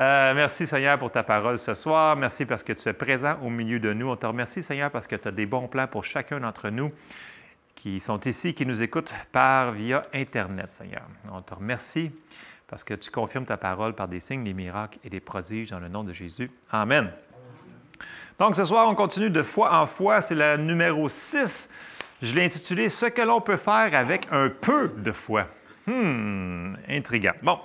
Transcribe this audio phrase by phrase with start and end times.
[0.00, 2.16] Euh, merci Seigneur pour ta parole ce soir.
[2.16, 4.08] Merci parce que tu es présent au milieu de nous.
[4.08, 6.90] On te remercie Seigneur parce que tu as des bons plans pour chacun d'entre nous
[7.74, 11.02] qui sont ici, qui nous écoutent par via Internet, Seigneur.
[11.30, 12.10] On te remercie
[12.68, 15.80] parce que tu confirmes ta parole par des signes, des miracles et des prodiges dans
[15.80, 16.50] le nom de Jésus.
[16.70, 17.10] Amen.
[18.38, 20.22] Donc ce soir, on continue de foi en foi.
[20.22, 21.68] C'est la numéro 6.
[22.22, 25.48] Je l'ai intitulé Ce que l'on peut faire avec un peu de foi.
[25.86, 27.34] Hmm, intriguant.
[27.42, 27.58] Bon,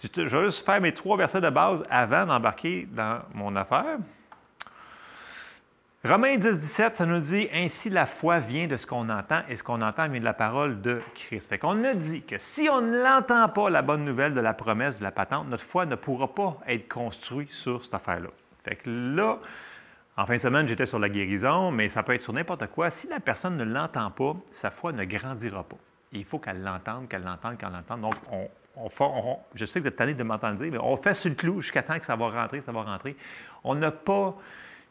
[0.00, 3.98] je vais juste faire mes trois versets de base avant d'embarquer dans mon affaire.
[6.04, 9.56] Romains 10, 17, ça nous dit Ainsi la foi vient de ce qu'on entend et
[9.56, 11.48] ce qu'on entend vient de la parole de Christ.
[11.48, 14.52] Fait qu'on a dit que si on ne l'entend pas, la bonne nouvelle de la
[14.52, 18.28] promesse, de la patente, notre foi ne pourra pas être construite sur cette affaire-là.
[18.64, 19.38] Fait que là,
[20.18, 22.90] en fin de semaine, j'étais sur la guérison, mais ça peut être sur n'importe quoi.
[22.90, 25.78] Si la personne ne l'entend pas, sa foi ne grandira pas.
[26.14, 28.00] Il faut qu'elle l'entende, qu'elle l'entende, qu'elle l'entende.
[28.00, 28.48] Donc, on,
[29.54, 31.60] je sais que vous êtes tanné de m'entendre dire, mais on fait sur le clou
[31.60, 33.16] jusqu'à temps que ça va rentrer, ça va rentrer.
[33.62, 34.34] On n'a pas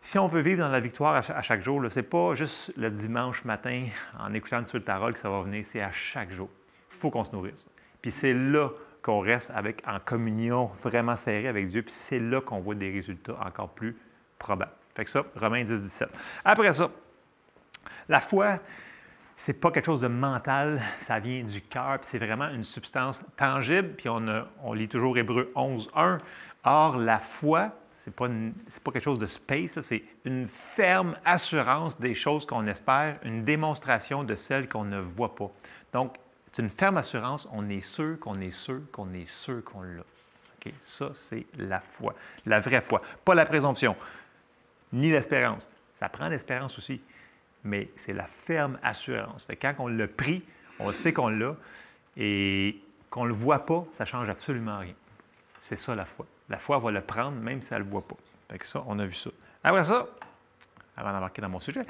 [0.04, 2.92] si on veut vivre dans la victoire à chaque jour, ce n'est pas juste le
[2.92, 3.88] dimanche matin
[4.20, 6.50] en écoutant une seule parole que ça va venir, c'est à chaque jour.
[6.92, 7.70] Il faut qu'on se nourrisse.
[8.02, 8.70] Puis c'est là
[9.02, 12.92] qu'on reste avec, en communion vraiment serrée avec Dieu, puis c'est là qu'on voit des
[12.92, 13.96] résultats encore plus
[14.40, 14.74] probables.
[14.94, 16.10] Fait que ça, Romains 10, 17.
[16.44, 16.92] Après ça,
[18.10, 18.60] la foi,
[19.36, 23.90] c'est pas quelque chose de mental, ça vient du cœur, c'est vraiment une substance tangible,
[23.98, 26.18] puis on, lit toujours Hébreu 11, 1.
[26.66, 28.28] Or, la foi, ce n'est pas,
[28.84, 34.24] pas, quelque chose de space, c'est une ferme assurance des choses qu'on espère, une démonstration
[34.24, 35.52] de celles qu'on ne voit pas.
[35.92, 36.16] Donc,
[36.52, 40.04] c'est une ferme assurance, on est sûr qu'on est sûr qu'on est sûr qu'on l'a.
[40.84, 43.98] Ça, c'est la foi, la vraie foi, pas la présomption,
[44.94, 45.70] ni l'espérance.
[45.96, 47.02] Ça prend l'espérance aussi,
[47.64, 49.48] mais c'est la ferme assurance.
[49.62, 50.44] quand on l'a pris,
[50.80, 51.56] on sait qu'on l'a,
[52.18, 54.94] et qu'on ne le voit pas, ça ne change absolument rien.
[55.60, 56.26] C'est ça la foi.
[56.50, 58.18] La foi va le prendre même si elle ne le voit pas.
[58.50, 59.30] Fait que ça, on a vu ça.
[59.64, 60.08] Après ça,
[60.98, 61.86] avant d'embarquer dans mon sujet,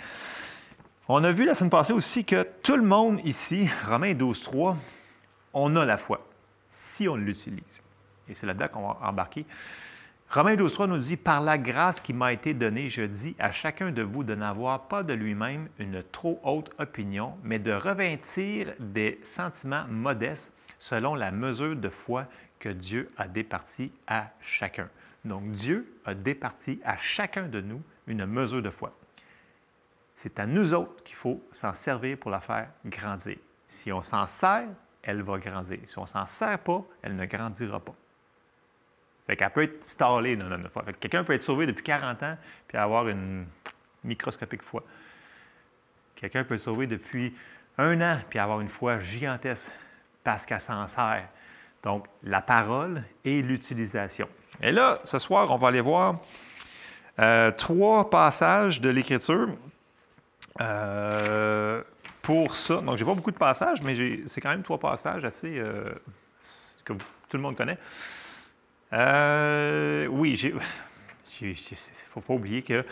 [1.07, 4.77] on a vu la semaine passée aussi que tout le monde ici, Romains 12, 3,
[5.53, 6.25] on a la foi,
[6.71, 7.81] si on l'utilise.
[8.29, 9.45] Et c'est là-dedans qu'on va embarquer.
[10.33, 13.51] Romains 12, 3 nous dit Par la grâce qui m'a été donnée, je dis à
[13.51, 18.73] chacun de vous de n'avoir pas de lui-même une trop haute opinion, mais de revêtir
[18.79, 22.25] des sentiments modestes selon la mesure de foi
[22.57, 24.89] que Dieu a départi à chacun.
[25.23, 28.91] Donc Dieu a départi à chacun de nous une mesure de foi.
[30.15, 33.37] C'est à nous autres qu'il faut s'en servir pour la faire grandir.
[33.67, 34.69] Si on s'en sert,
[35.03, 35.77] elle va grandir.
[35.85, 37.93] Si on s'en sert pas, elle ne grandira pas.
[39.27, 40.83] Fait qu'elle peut être stallée dans notre foi.
[40.99, 43.45] quelqu'un peut être sauvé depuis 40 ans puis avoir une
[44.03, 44.83] microscopique foi.
[46.15, 47.33] Quelqu'un peut être sauvé depuis
[47.77, 49.71] un an puis avoir une foi gigantesque
[50.23, 51.27] parce qu'elle s'en sert.
[51.83, 54.27] Donc, la parole et l'utilisation.
[54.61, 56.21] Et là, ce soir, on va aller voir
[57.19, 59.49] euh, trois passages de l'Écriture
[60.61, 61.83] euh,
[62.21, 62.75] pour ça.
[62.81, 65.89] Donc, je n'ai pas beaucoup de passages, mais c'est quand même trois passages assez euh,
[66.85, 67.77] que tout le monde connaît.
[68.93, 71.59] Oui, il ne
[72.11, 72.85] faut pas oublier que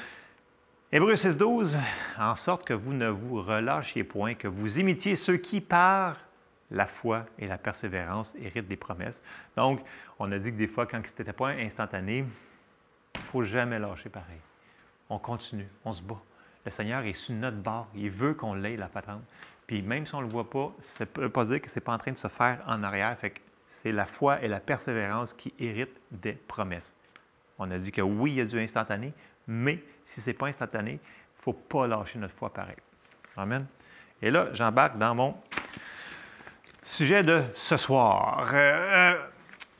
[0.93, 1.77] Hébreu 6.12,
[2.17, 6.17] en sorte que vous ne vous relâchiez point, que vous imitiez ceux qui, par
[6.69, 9.21] la foi et la persévérance héritent des promesses.
[9.55, 9.81] Donc,
[10.19, 12.25] on a dit que des fois, quand ce n'était pas instantané,
[13.15, 14.39] il ne faut jamais lâcher pareil.
[15.09, 16.19] On continue, on se bat.
[16.65, 17.87] Le Seigneur est sur notre bord.
[17.95, 19.23] Il veut qu'on l'ait, la patente.
[19.67, 21.75] Puis même si on ne le voit pas, ça ne peut pas dire que ce
[21.75, 23.17] n'est pas en train de se faire en arrière.
[23.71, 26.93] C'est la foi et la persévérance qui héritent des promesses.
[27.57, 29.13] On a dit que oui, il y a du instantané,
[29.47, 32.75] mais si ce n'est pas instantané, il ne faut pas lâcher notre foi pareil.
[33.35, 33.65] Amen.
[34.21, 35.35] Et là, j'embarque dans mon
[36.83, 38.49] Sujet de ce soir.
[38.53, 39.15] Euh, euh,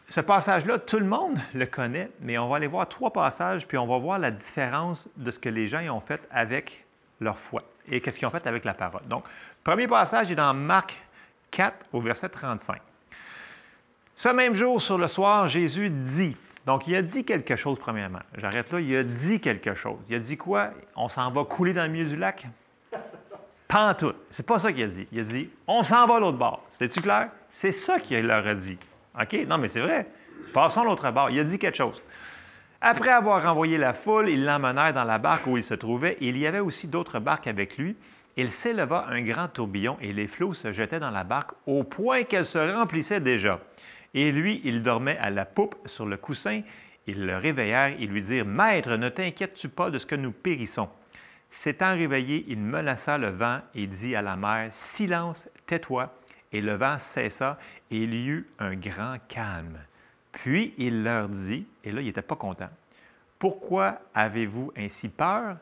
[0.09, 3.78] ce passage-là, tout le monde le connaît, mais on va aller voir trois passages, puis
[3.78, 6.85] on va voir la différence de ce que les gens ont fait avec
[7.19, 9.02] leur foi et qu'est-ce qu'ils ont fait avec la parole.
[9.08, 9.23] Donc,
[9.63, 11.02] premier passage est dans Marc
[11.50, 12.79] 4 au verset 35.
[14.21, 16.37] Ce même jour, sur le soir, Jésus dit,
[16.67, 18.19] donc il a dit quelque chose premièrement.
[18.37, 19.97] J'arrête là, il a dit quelque chose.
[20.07, 20.69] Il a dit quoi?
[20.96, 22.46] On s'en va couler dans le milieu du lac?
[23.67, 24.16] Pantoute.
[24.29, 25.07] C'est pas ça qu'il a dit.
[25.11, 26.63] Il a dit on s'en va à l'autre bord.
[26.69, 27.29] C'est-tu clair?
[27.49, 28.78] C'est ça qu'il leur a dit.
[29.19, 29.40] OK?
[29.47, 30.05] Non, mais c'est vrai.
[30.53, 31.31] Passons l'autre bord.
[31.31, 31.99] Il a dit quelque chose.
[32.79, 36.19] Après avoir renvoyé la foule, ils l'emmenèrent dans la barque où il se trouvait.
[36.22, 37.96] il y avait aussi d'autres barques avec lui.
[38.37, 42.22] Il s'éleva un grand tourbillon et les flots se jetaient dans la barque au point
[42.22, 43.59] qu'elle se remplissait déjà.
[44.13, 46.61] Et lui, il dormait à la poupe sur le coussin.
[47.08, 50.90] Ils le réveillèrent et lui dirent Maître, ne t'inquiètes-tu pas de ce que nous périssons
[51.49, 56.13] S'étant réveillé, il menaça le vent et dit à la mer, Silence, tais-toi.
[56.53, 57.58] Et le vent cessa
[57.90, 59.79] et il y eut un grand calme.
[60.34, 62.69] Puis il leur dit, et là, il n'était pas content,
[63.40, 65.58] Pourquoi avez-vous ainsi peur?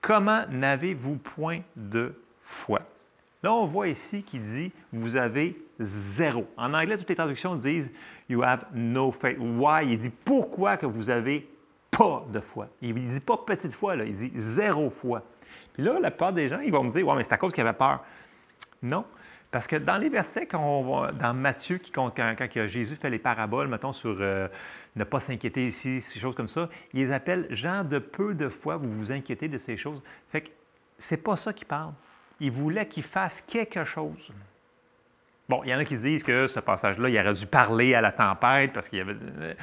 [0.00, 2.80] Comment n'avez-vous point de foi?
[3.46, 6.48] Là, on voit ici qu'il dit, vous avez zéro.
[6.56, 7.92] En anglais, toutes les traductions disent,
[8.28, 9.38] you have no faith.
[9.38, 9.86] Why?
[9.88, 11.48] Il dit, pourquoi que vous avez
[11.92, 12.66] pas de foi?
[12.82, 15.22] Il ne dit pas petite foi, là, il dit zéro foi.
[15.74, 17.52] Puis là, la plupart des gens, ils vont me dire, ouais, mais c'est à cause
[17.52, 18.02] qu'il avait peur.
[18.82, 19.04] Non,
[19.52, 22.10] parce que dans les versets, quand on va, dans Matthieu, quand,
[22.66, 24.48] Jésus fait les paraboles, mettons, sur euh,
[24.96, 28.48] ne pas s'inquiéter ici, ces choses comme ça, il les appelle gens de peu de
[28.48, 30.02] foi, vous vous inquiétez de ces choses.
[30.30, 30.48] Fait que
[30.98, 31.92] c'est pas ça qu'il parle.
[32.40, 34.32] Il voulait qu'il fasse quelque chose.
[35.48, 38.00] Bon, il y en a qui disent que ce passage-là, il aurait dû parler à
[38.00, 39.16] la tempête parce qu'il y avait.
[39.40, 39.54] Euh,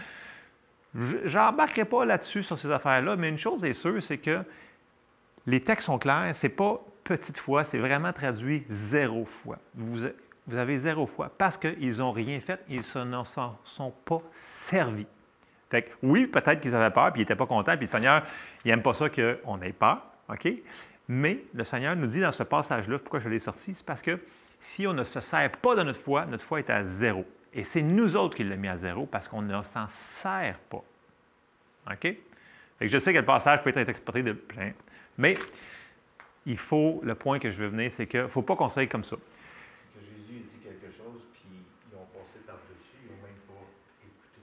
[0.95, 4.43] je n'embarquerai pas là-dessus sur ces affaires-là, mais une chose est sûre, c'est que
[5.47, 6.31] les textes sont clairs.
[6.35, 9.57] C'est pas petite foi, c'est vraiment traduit zéro foi.
[9.75, 10.05] Vous,
[10.55, 15.07] avez zéro foi parce qu'ils n'ont rien fait, ils ne s'en sont pas servis.
[15.69, 18.23] Fait que, oui, peut-être qu'ils avaient peur, puis ils n'étaient pas contents, puis le Seigneur,
[18.63, 20.47] il n'aime pas ça qu'on ait peur, OK?
[21.07, 24.19] Mais le Seigneur nous dit dans ce passage-là, pourquoi je l'ai sorti, c'est parce que
[24.59, 27.25] si on ne se sert pas de notre foi, notre foi est à zéro.
[27.53, 30.83] Et c'est nous autres qui l'avons mis à zéro parce qu'on ne s'en sert pas.
[31.91, 32.01] OK?
[32.01, 32.17] Fait
[32.79, 34.71] que je sais que le passage peut être exploité de plein.
[35.17, 35.35] Mais
[36.45, 38.88] il faut, le point que je veux venir, c'est qu'il ne faut pas qu'on soit
[38.88, 39.17] comme ça.
[39.17, 41.44] Que Jésus a dit quelque chose, puis
[41.91, 43.53] ils ont passé par-dessus, ils n'ont même pas
[44.01, 44.41] écouté.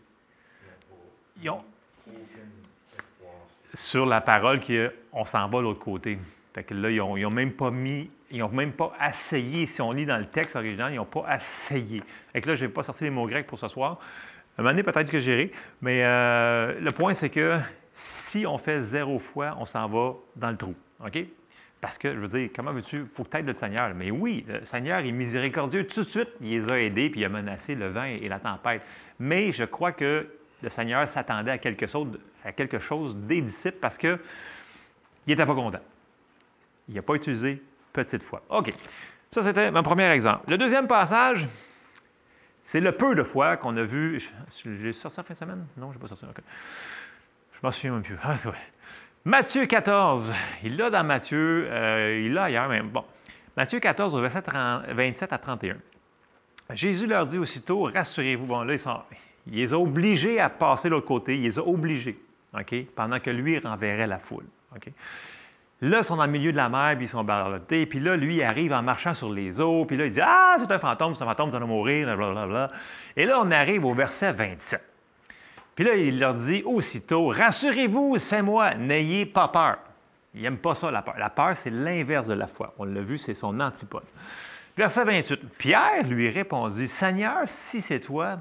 [1.41, 1.65] Ils n'ont pas
[2.07, 3.35] aucun espoir.
[3.75, 6.19] Sur la parole qu'on s'en va de l'autre côté.
[6.52, 9.67] Fait que là, ils n'ont même pas mis, ils n'ont même pas essayé.
[9.67, 12.02] Si on lit dans le texte original, ils n'ont pas essayé.
[12.32, 13.99] Fait que là, je ne vais pas sortir les mots grecs pour ce soir.
[14.58, 15.52] Un moment donné, peut-être que j'irai.
[15.81, 17.58] Mais euh, le point, c'est que
[17.94, 20.75] si on fait zéro fois, on s'en va dans le trou.
[21.05, 21.19] OK?
[21.81, 22.99] Parce que, je veux dire, comment veux-tu?
[22.99, 23.94] Il faut que tu le Seigneur.
[23.94, 25.87] Mais oui, le Seigneur est miséricordieux.
[25.87, 28.38] Tout de suite, il les a aidés, puis il a menacé le vent et la
[28.38, 28.82] tempête.
[29.19, 30.26] Mais je crois que
[30.62, 32.08] le Seigneur s'attendait à quelque chose,
[32.44, 34.19] à quelque chose des disciples parce qu'il
[35.26, 35.81] n'était pas content.
[36.91, 38.43] Il n'a pas utilisé petite foi.
[38.51, 38.73] OK.
[39.31, 40.51] Ça, c'était mon premier exemple.
[40.51, 41.49] Le deuxième passage,
[42.65, 44.21] c'est le peu de foi qu'on a vu.
[44.65, 45.67] J'ai sorti ça fin de semaine?
[45.77, 46.25] Non, je n'ai pas sorti.
[46.25, 46.43] Okay.
[47.53, 48.17] Je m'en souviens même plus.
[48.23, 48.35] Ah.
[49.25, 50.35] Matthieu 14,
[50.65, 53.05] il l'a dans Matthieu, euh, il l'a ailleurs, mais bon.
[53.57, 54.43] Matthieu 14, verset
[54.89, 55.77] 27 à 31.
[56.71, 59.01] Jésus leur dit aussitôt, rassurez-vous, bon là, ils sont,
[59.47, 62.19] il les a obligés à passer de l'autre côté, il les a obligés,
[62.55, 64.47] OK, pendant que lui renverrait la foule.
[64.75, 64.91] OK.
[65.82, 68.37] Là, ils sont dans milieu de la mer, puis ils sont ballottés, puis là, lui,
[68.37, 71.15] il arrive en marchant sur les eaux, puis là, il dit Ah, c'est un fantôme,
[71.15, 72.71] c'est un fantôme, vous allez mourir, blablabla.
[73.17, 74.82] Et là, on arrive au verset 27.
[75.75, 79.79] Puis là, il leur dit aussitôt, Rassurez-vous, c'est moi, n'ayez pas peur.
[80.35, 81.15] Il n'aime pas ça, la peur.
[81.19, 82.75] La peur, c'est l'inverse de la foi.
[82.79, 84.05] On l'a vu, c'est son antipode.
[84.76, 85.49] Verset 28.
[85.56, 88.38] Pierre lui répondit, Seigneur, si c'est toi,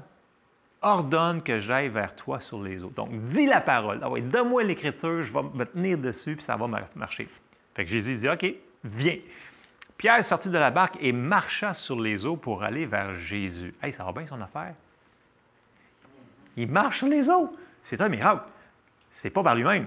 [0.82, 2.92] ordonne que j'aille vers toi sur les eaux.
[2.94, 4.00] Donc, dis la parole.
[4.02, 7.28] Ah oui, donne-moi l'écriture, je vais me tenir dessus, puis ça va marcher.
[7.74, 8.46] Fait que Jésus dit, OK,
[8.84, 9.18] viens.
[9.96, 13.74] Pierre sortit de la barque et marcha sur les eaux pour aller vers Jésus.
[13.82, 14.74] Hey, ça va bien son affaire?
[16.56, 17.54] Il marche sur les eaux.
[17.84, 18.44] C'est un miracle.
[19.10, 19.86] C'est pas par lui-même.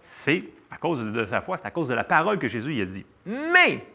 [0.00, 2.80] C'est à cause de sa foi, c'est à cause de la parole que Jésus y
[2.80, 3.04] a dit.
[3.26, 3.86] Mais,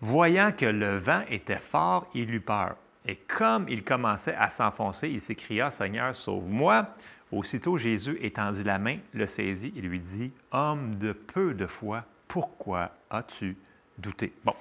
[0.00, 2.76] voyant que le vent était fort, il eut peur.
[3.08, 6.86] Et comme il commençait à s'enfoncer, il s'écria, Seigneur, sauve-moi.
[7.32, 12.00] Aussitôt Jésus étendit la main, le saisit et lui dit, Homme de peu de foi,
[12.28, 13.56] pourquoi as-tu
[13.98, 14.32] douté?
[14.44, 14.54] Bon,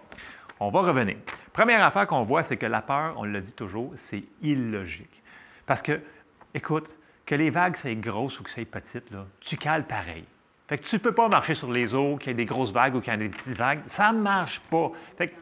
[0.60, 1.18] on va revenir.
[1.54, 5.22] Première affaire qu'on voit, c'est que la peur, on le dit toujours, c'est illogique.
[5.66, 6.02] Parce que
[6.58, 6.90] Écoute,
[7.26, 10.24] que les vagues soient grosses ou que soient petites, là, tu cales pareil.
[10.68, 12.74] Fait que tu ne peux pas marcher sur les eaux, qu'il y ait des grosses
[12.74, 13.82] vagues ou qu'il y ait des petites vagues.
[13.86, 14.92] Ça ne marche pas.
[15.18, 15.36] Fait que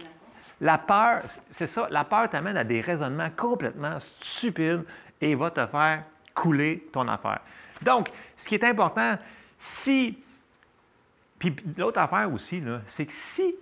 [0.61, 4.83] la peur, c'est ça, la peur t'amène à des raisonnements complètement stupides
[5.21, 7.39] et va te faire couler ton affaire.
[7.81, 9.17] Donc, ce qui est important,
[9.59, 10.17] si.
[11.37, 13.55] Puis l'autre affaire aussi, c'est que si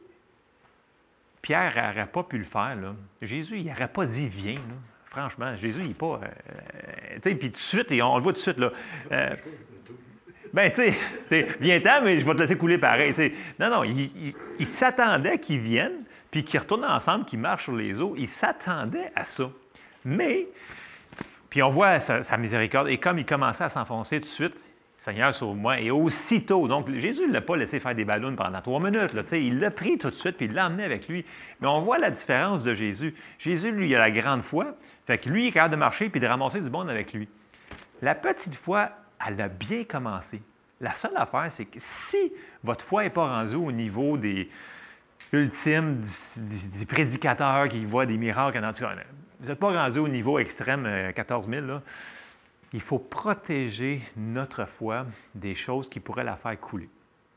[1.42, 2.78] Pierre n'aurait pas pu le faire,
[3.22, 4.62] Jésus, il n'aurait pas dit viens.
[5.06, 6.22] Franchement, Jésus, il n'est pas.
[6.24, 8.72] Euh, tu sais, puis tout de suite, et on, le voit tout de suite, là.
[9.12, 9.36] Euh,
[10.54, 10.94] ben, tu
[11.28, 13.14] sais, viens-t'en, mais je vais te laisser couler pareil.
[13.60, 16.03] Non, non, il, s'attendait qu'ils viennent,
[16.34, 18.16] puis qu'ils retournent ensemble, qu'ils marchent sur les eaux.
[18.18, 19.52] Il s'attendait à ça.
[20.04, 20.48] Mais,
[21.52, 24.56] puis on voit sa, miséricorde, et comme il commençait à s'enfoncer tout de suite,
[24.98, 25.80] Seigneur, sauve-moi.
[25.80, 29.14] Et aussitôt, donc Jésus ne l'a pas laissé faire des ballons pendant trois minutes.
[29.32, 31.24] Il l'a pris tout de suite, puis il l'a emmené avec lui.
[31.62, 33.14] Mais on voit la différence de Jésus.
[33.38, 34.76] Jésus, lui, il a la grande foi.
[35.06, 37.30] Fait que lui, il est capable de marcher puis de ramasser du bon avec lui.
[38.02, 38.90] La petite foi,
[39.24, 40.42] elle a bien commencé.
[40.82, 44.50] La seule affaire, c'est que si votre foi n'est pas rendue au niveau des
[45.34, 46.02] ultimes,
[46.38, 48.60] des, prédicateurs qui voient des miracles,
[49.40, 51.82] vous n'êtes pas rendu au niveau extrême 14 000, là.
[52.72, 56.90] il faut protéger notre foi des choses qui pourraient la faire couler.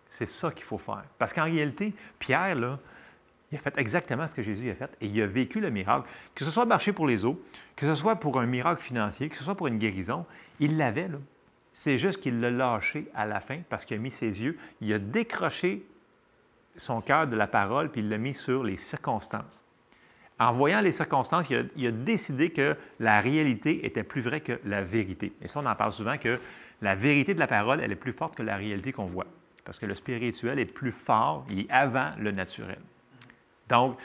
[0.09, 1.05] C'est ça qu'il faut faire.
[1.19, 2.79] Parce qu'en réalité, Pierre, là,
[3.51, 6.09] il a fait exactement ce que Jésus a fait et il a vécu le miracle.
[6.35, 7.43] Que ce soit marcher pour les eaux,
[7.77, 10.27] que ce soit pour un miracle financier, que ce soit pour une guérison,
[10.61, 11.09] il l'avait.
[11.73, 14.93] C'est juste qu'il l'a lâché à la fin parce qu'il a mis ses yeux, il
[14.93, 15.85] a décroché
[16.77, 19.65] son cœur de la parole puis il l'a mis sur les circonstances.
[20.39, 24.83] En voyant les circonstances, il a, décidé que la réalité était plus vraie que la
[24.83, 25.33] vérité.
[25.41, 26.39] Et ça, on en parle souvent que
[26.83, 29.27] la vérité de la parole, elle est plus forte que la réalité qu'on voit.
[29.65, 32.79] Parce que le spirituel est plus fort, il est avant le naturel.
[33.69, 33.99] Donc,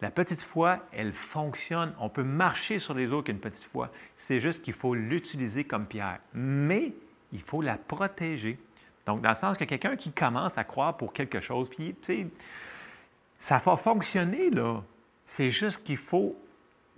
[0.00, 1.92] la petite foi, elle fonctionne.
[1.98, 3.90] On peut marcher sur les eaux avec une petite foi.
[4.16, 6.20] C'est juste qu'il faut l'utiliser comme pierre.
[6.34, 6.92] Mais
[7.32, 8.58] il faut la protéger.
[9.08, 12.14] Donc, dans le sens que quelqu'un qui commence à croire pour quelque chose, puis, tu
[12.14, 12.26] sais,
[13.38, 14.82] ça va fonctionner, là.
[15.26, 16.36] C'est juste qu'il faut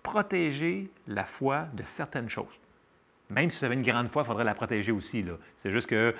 [0.03, 2.59] protéger la foi de certaines choses.
[3.31, 5.33] Même si vous avez une grande foi, il faudrait la protéger aussi, là.
[5.57, 6.15] C'est juste que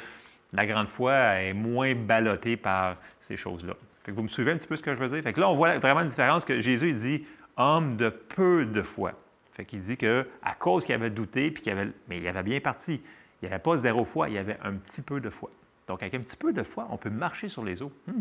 [0.53, 3.75] la grande foi est moins ballottée par ces choses-là
[4.11, 5.23] vous me suivez un petit peu ce que je veux dire?
[5.23, 7.25] Fait que là, on voit vraiment une différence que Jésus dit
[7.57, 9.13] homme de peu de foi.
[9.53, 12.43] Fait qu'il dit que à cause qu'il avait douté, puis qu'il avait, mais il avait
[12.43, 13.01] bien parti.
[13.43, 15.51] Il n'y avait pas zéro foi, il y avait un petit peu de foi.
[15.91, 17.91] Donc, avec un petit peu de foi, on peut marcher sur les eaux.
[18.07, 18.21] Hmm.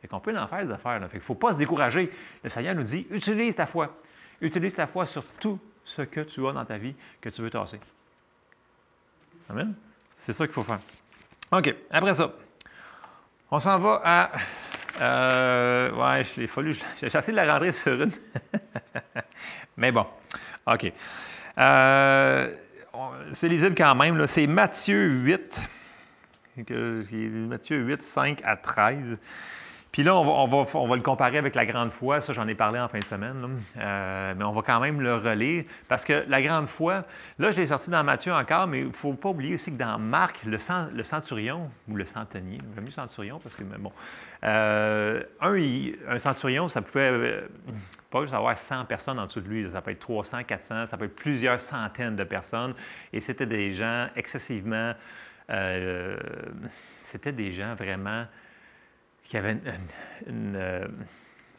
[0.00, 0.98] Fait qu'on peut en faire des affaires.
[1.02, 2.10] Fait qu'il ne faut pas se décourager.
[2.42, 3.94] Le Seigneur nous dit utilise ta foi.
[4.40, 7.50] Utilise ta foi sur tout ce que tu as dans ta vie que tu veux
[7.50, 7.78] tasser.
[9.50, 9.74] Amen?
[10.16, 10.80] C'est ça qu'il faut faire.
[11.50, 11.74] OK.
[11.90, 12.32] Après ça,
[13.50, 14.30] on s'en va à
[15.02, 16.72] euh, ouais, je l'ai fallu.
[16.98, 18.12] J'ai essayé de la rentrer sur une.
[19.76, 20.06] Mais bon,
[20.66, 20.90] OK.
[21.58, 22.56] Euh,
[23.32, 24.26] c'est lisible quand même.
[24.26, 25.60] C'est Matthieu 8.
[26.56, 29.18] Matthieu 8, 5 à 13.
[29.92, 32.22] Puis là, on va, on, va, le comparer avec la grande foi.
[32.22, 33.60] Ça, j'en ai parlé en fin de semaine.
[33.76, 37.04] Euh, mais on va quand même le relire parce que la grande foi,
[37.38, 39.76] là, je l'ai sorti dans Matthieu encore, mais il ne faut pas oublier aussi que
[39.76, 40.56] dans Marc, le,
[40.94, 43.92] le centurion ou le centenier, j'aime mieux centurion parce que, bon,
[44.44, 47.40] euh, un, un, centurion, ça pouvait euh,
[48.10, 49.70] pas juste avoir 100 personnes en dessous de lui.
[49.70, 52.74] Ça peut être 300, 400, ça peut être plusieurs centaines de personnes.
[53.12, 54.94] Et c'était des gens excessivement.
[57.00, 58.26] C'était des gens vraiment
[59.32, 59.56] qui avait
[60.26, 60.86] une, euh,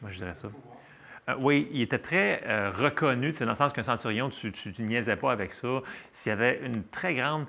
[0.00, 0.48] moi je dirais ça?
[1.28, 5.16] Euh, oui, il était très euh, reconnu, dans le sens qu'un centurion, tu ne niaisais
[5.16, 5.80] pas avec ça.
[6.12, 7.46] S'il y avait une très grande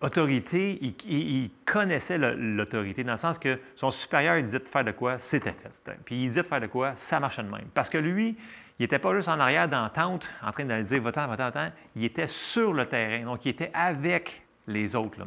[0.00, 4.92] autorité, il, connaissait l'autorité, dans le sens que son supérieur, il disait de faire de
[4.92, 5.92] quoi, c'était fait.
[6.04, 7.68] Puis il disait de faire de quoi, ça marchait de même.
[7.72, 8.36] Parce que lui,
[8.78, 12.04] il n'était pas juste en arrière d'entente, en train de dire va-t'en, va-t'en, va il
[12.04, 13.24] était sur le terrain.
[13.26, 15.18] Donc, il était avec les autres.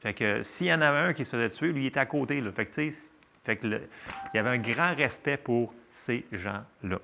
[0.00, 2.06] Fait que s'il y en avait un qui se faisait tuer, lui, il était à
[2.06, 2.42] côté.
[3.44, 3.80] Fait que, il
[4.34, 6.98] y avait un grand respect pour ces gens-là.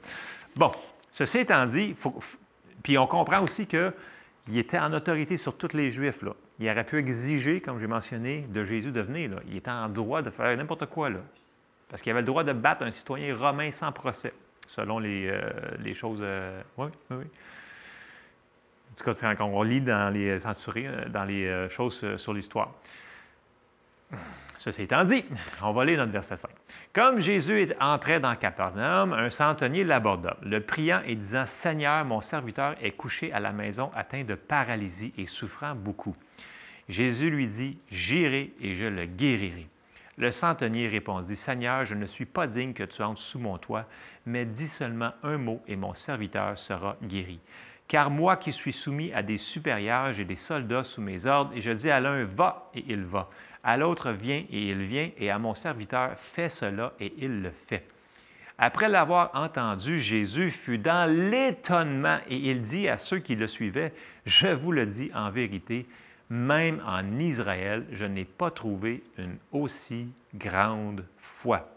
[0.54, 0.72] Bon,
[1.10, 1.94] ceci étant dit,
[2.82, 3.92] puis on comprend aussi qu'il
[4.56, 6.22] était en autorité sur tous les Juifs.
[6.22, 6.32] Là.
[6.58, 9.30] Il aurait pu exiger, comme j'ai mentionné, de Jésus de venir.
[9.48, 11.10] Il était en droit de faire n'importe quoi.
[11.10, 11.20] Là.
[11.88, 14.32] Parce qu'il avait le droit de battre un citoyen romain sans procès,
[14.66, 16.20] selon les, euh, choses.
[16.22, 17.24] Euh, oui, oui.
[18.96, 22.72] En tout cas, quand on lit dans les censurés, euh, dans les choses sur l'histoire.
[24.58, 25.24] Ceci étant dit,
[25.62, 26.50] on va lire notre verset 5.
[26.92, 32.74] Comme Jésus entrait dans Capernaum, un centenier l'aborda, le priant et disant Seigneur, mon serviteur
[32.80, 36.16] est couché à la maison atteint de paralysie et souffrant beaucoup.
[36.88, 39.68] Jésus lui dit J'irai et je le guérirai.
[40.18, 43.84] Le centenier répondit Seigneur, je ne suis pas digne que tu entres sous mon toit,
[44.24, 47.38] mais dis seulement un mot et mon serviteur sera guéri.
[47.88, 51.60] Car moi qui suis soumis à des supérieurs, j'ai des soldats sous mes ordres, et
[51.60, 53.28] je dis à l'un Va, et il va
[53.66, 57.50] à l'autre, viens et il vient, et à mon serviteur, fais cela, et il le
[57.50, 57.84] fait.
[58.58, 63.92] Après l'avoir entendu, Jésus fut dans l'étonnement, et il dit à ceux qui le suivaient,
[64.24, 65.84] Je vous le dis en vérité,
[66.30, 71.75] même en Israël, je n'ai pas trouvé une aussi grande foi.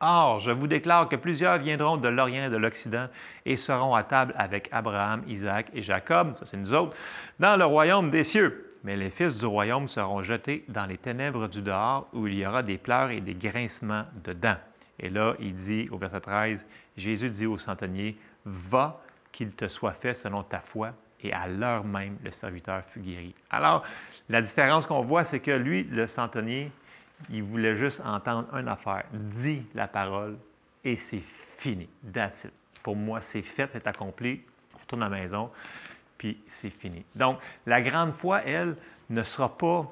[0.00, 3.08] Or, je vous déclare que plusieurs viendront de l'Orient et de l'Occident
[3.44, 6.96] et seront à table avec Abraham, Isaac et Jacob, ça c'est nous autres,
[7.38, 11.48] dans le royaume des cieux mais les fils du royaume seront jetés dans les ténèbres
[11.48, 14.56] du dehors, où il y aura des pleurs et des grincements dedans.
[14.98, 16.66] Et là, il dit au verset 13,
[16.96, 19.00] Jésus dit au centenier, Va,
[19.32, 20.92] qu'il te soit fait selon ta foi,
[21.22, 23.34] et à l'heure même, le serviteur fut guéri.
[23.50, 23.84] Alors,
[24.28, 26.72] la différence qu'on voit, c'est que lui, le centenier,
[27.28, 30.38] il voulait juste entendre une affaire, dit la parole,
[30.84, 31.22] et c'est
[31.58, 31.88] fini.
[32.12, 32.52] That's it.
[32.82, 34.40] Pour moi, c'est fait, c'est accompli.
[34.74, 35.50] On retourne à la maison
[36.20, 37.02] puis c'est fini.
[37.14, 38.76] Donc, la grande foi, elle,
[39.08, 39.90] ne sera pas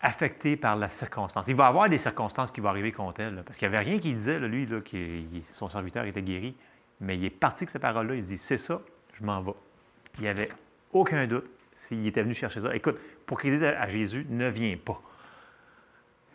[0.00, 1.44] affectée par la circonstance.
[1.48, 3.84] Il va y avoir des circonstances qui vont arriver contre elle, parce qu'il n'y avait
[3.84, 5.20] rien qui disait, lui, que
[5.52, 6.56] son serviteur était guéri,
[7.02, 8.80] mais il est parti avec cette parole-là, il dit, c'est ça,
[9.12, 9.52] je m'en vais.
[10.16, 10.48] Il n'y avait
[10.94, 12.74] aucun doute s'il était venu chercher ça.
[12.74, 14.98] Écoute, pour qu'il dise à Jésus, ne viens pas.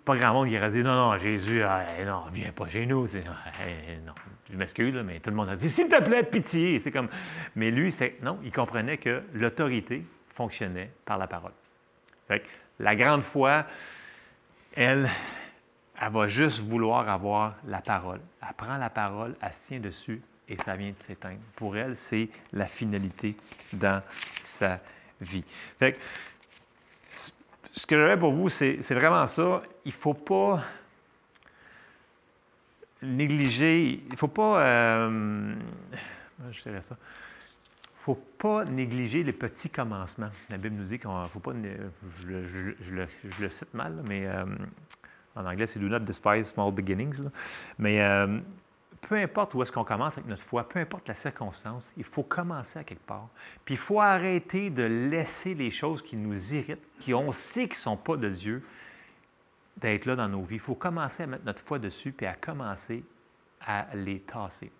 [0.05, 2.85] Pas grand monde qui aurait dit non, non, Jésus, ah, eh, non, viens pas chez
[2.85, 3.07] nous.
[3.15, 4.13] Eh, non,
[4.51, 6.79] je m'excuse, mais tout le monde a dit s'il te plaît, pitié.
[6.79, 7.09] C'est comme.
[7.55, 11.53] Mais lui, non, il comprenait que l'autorité fonctionnait par la parole.
[12.79, 13.65] la grande foi,
[14.75, 15.09] elle,
[16.00, 18.19] elle va juste vouloir avoir la parole.
[18.43, 21.39] Elle prend la parole, elle se tient dessus et ça vient de s'éteindre.
[21.55, 23.35] Pour elle, c'est la finalité
[23.74, 24.03] dans
[24.43, 24.79] sa
[25.19, 25.43] vie.
[25.79, 25.97] Fait
[27.75, 29.62] ce que j'avais pour vous, c'est vraiment ça.
[29.84, 30.63] Il ne faut pas
[33.01, 35.55] négliger, il ne faut pas, euh,
[37.98, 40.29] faut pas négliger les petits commencements.
[40.50, 41.51] La Bible nous dit qu'il ne faut pas,
[42.22, 44.46] je, le, cite mal, mais euh,
[45.36, 47.22] en anglais, c'est Do not despise small beginnings.
[47.77, 48.39] Mais euh,
[49.01, 52.23] peu importe où est-ce qu'on commence avec notre foi, peu importe la circonstance, il faut
[52.23, 53.29] commencer à quelque part.
[53.63, 57.77] Puis il faut arrêter de laisser les choses qui nous irritent, qui on sait qu'ils
[57.77, 58.63] ne sont pas de Dieu,
[59.77, 60.55] d'être là dans nos vies.
[60.55, 63.03] Il faut commencer à mettre notre foi dessus, puis à commencer
[63.61, 64.71] à les tasser.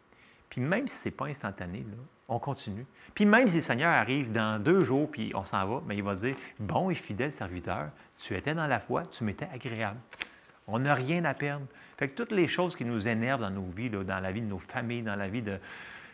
[0.50, 1.86] Puis même si ce n'est pas instantané,
[2.28, 2.86] on continue.
[3.14, 6.04] Puis même si le Seigneur arrive dans deux jours, puis on s'en va, mais il
[6.04, 10.00] va dire, bon et fidèle serviteur, tu étais dans la foi, tu m'étais agréable.
[10.68, 11.66] On n'a rien à perdre.
[11.98, 14.48] Fait que toutes les choses qui nous énervent dans nos vies, dans la vie de
[14.48, 15.58] nos familles, dans la vie de...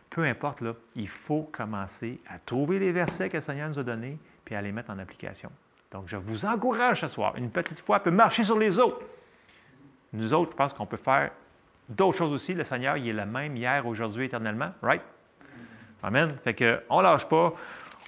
[0.09, 0.61] Peu importe,
[0.95, 4.61] il faut commencer à trouver les versets que le Seigneur nous a donnés, puis à
[4.61, 5.49] les mettre en application.
[5.91, 7.33] Donc, je vous encourage ce soir.
[7.37, 8.99] Une petite foi peut marcher sur les eaux.
[10.11, 11.31] Nous autres, je pense qu'on peut faire
[11.87, 12.53] d'autres choses aussi.
[12.53, 14.71] Le Seigneur, il est le même hier, aujourd'hui, éternellement.
[14.81, 15.01] Right?
[16.03, 16.35] Amen.
[16.43, 17.53] Fait que, on ne lâche pas.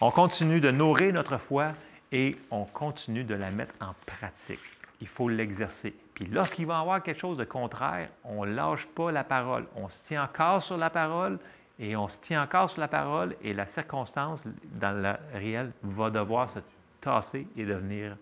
[0.02, 1.72] On continue de nourrir notre foi
[2.12, 4.60] et on continue de la mettre en pratique
[5.04, 5.94] il faut l'exercer.
[6.14, 9.66] Puis lorsqu'il va y avoir quelque chose de contraire, on ne lâche pas la parole.
[9.76, 11.40] On se tient encore sur la parole
[11.80, 14.44] et on se tient encore sur la parole et la circonstance
[14.80, 16.60] dans le réel va devoir se
[17.02, 18.16] tasser et devenir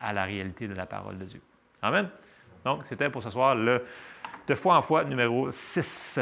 [0.00, 1.40] à la réalité de la parole de Dieu.
[1.82, 2.08] Amen.
[2.64, 3.84] Donc, c'était pour ce soir le
[4.46, 6.20] de foi en foi numéro 6.